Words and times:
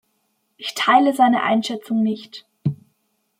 Ich 0.57 0.73
teile 0.73 1.13
seine 1.13 1.43
Einschätzung 1.43 2.01
nicht. 2.01 2.47